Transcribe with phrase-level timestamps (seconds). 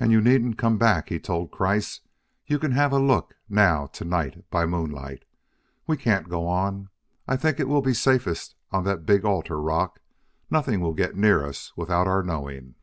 [0.00, 2.00] "And you needn't come back," he told Kreiss;
[2.46, 5.26] "you can have a look now, to night, by moonlight.
[5.86, 6.88] We can't go on.
[7.28, 10.00] I think we'll be safest on that big altar rock;
[10.48, 12.76] nothing will get near us without our knowing."